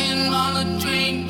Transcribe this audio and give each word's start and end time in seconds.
In 0.00 0.32
on 0.32 0.56
a 0.56 0.80
dream. 0.80 1.29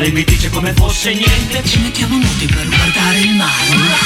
lei 0.00 0.12
mi 0.12 0.24
dice 0.24 0.48
come 0.48 0.72
fosse 0.72 1.12
niente. 1.12 1.62
Ci 1.62 1.78
mettiamo 1.80 2.16
muti 2.16 2.46
per 2.46 2.66
guardare 2.66 3.20
il 3.20 3.34
mare. 3.34 3.99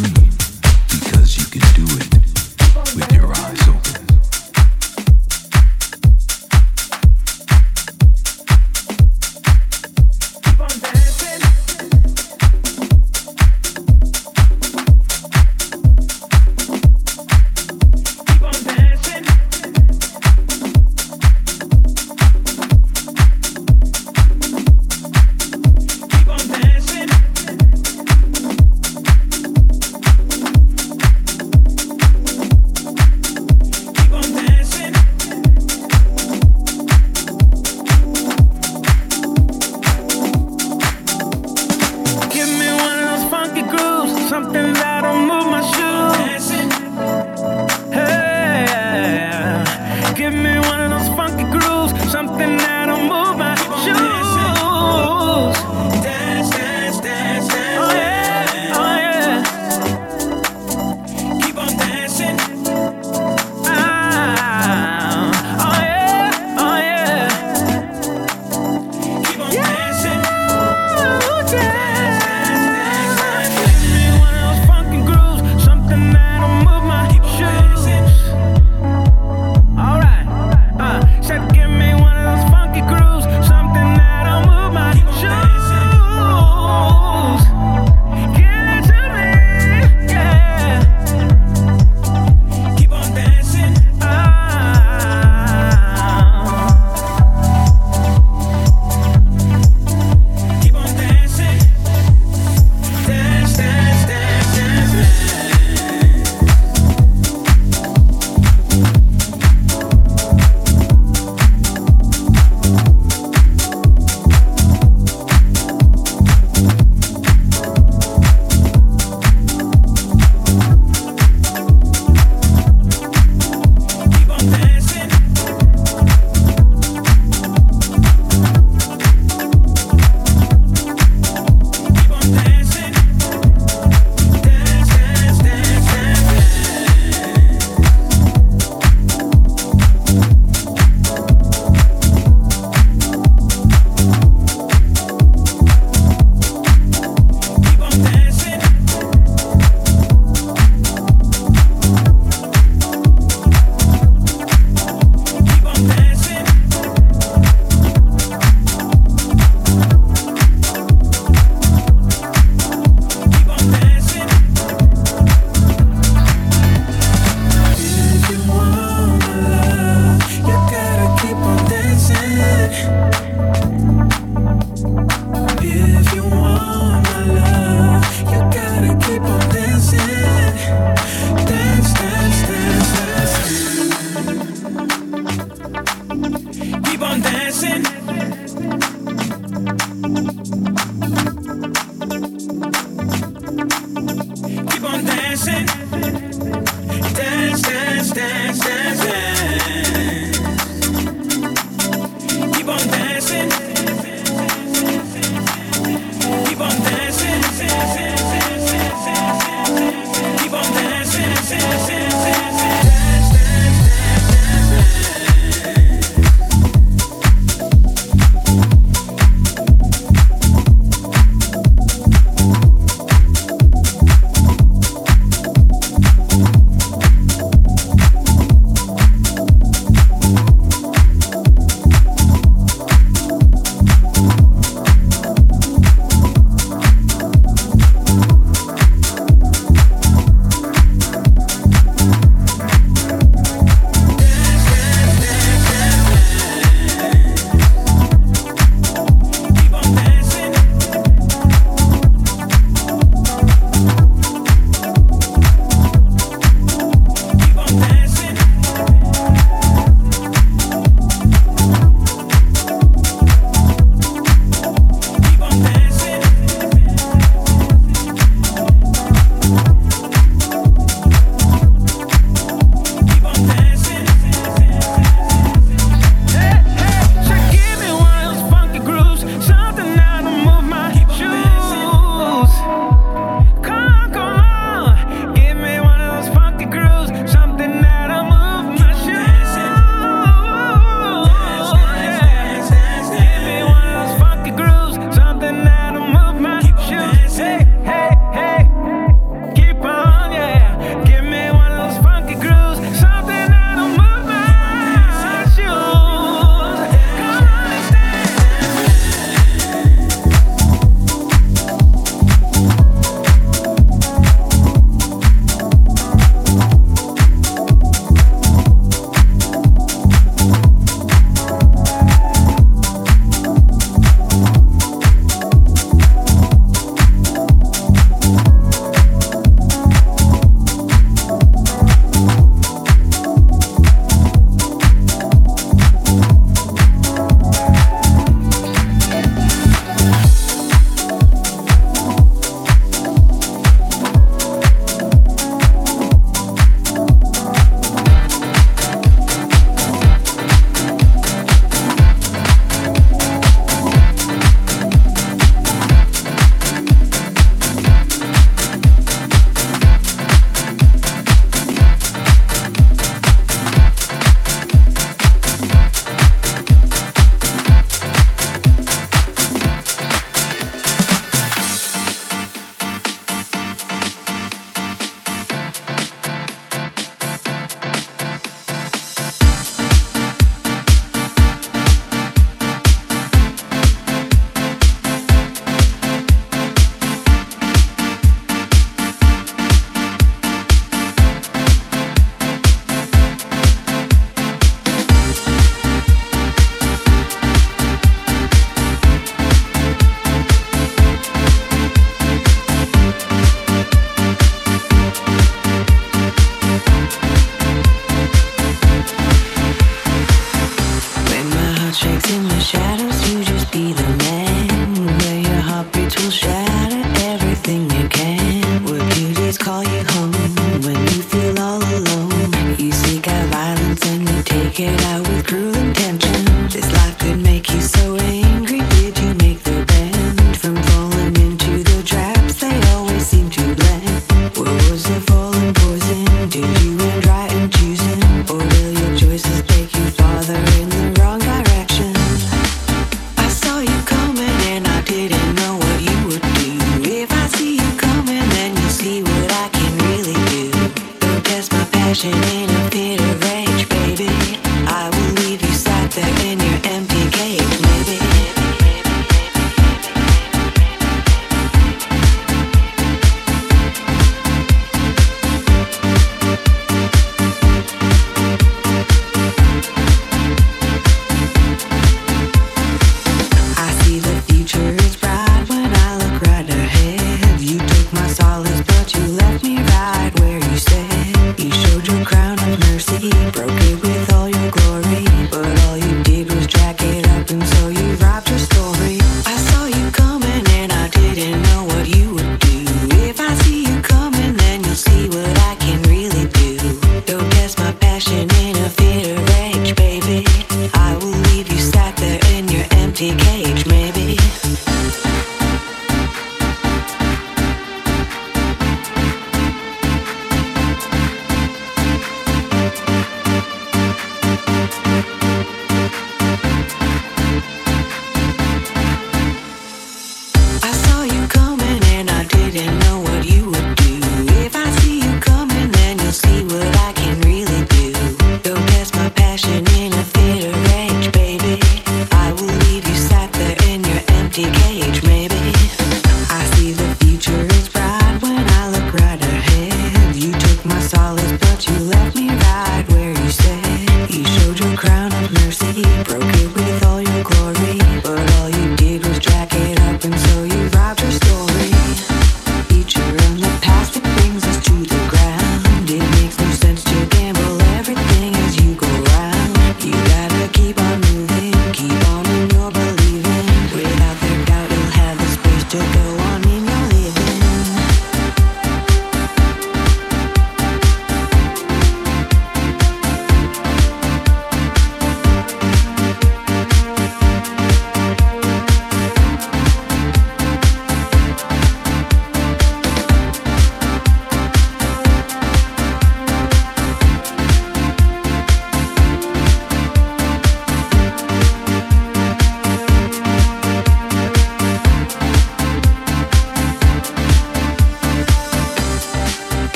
dream. 0.00 0.39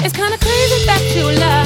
It's 0.00 0.14
kinda 0.16 0.38
crazy 0.38 0.86
that 0.86 1.02
you 1.14 1.24
love. 1.32 1.57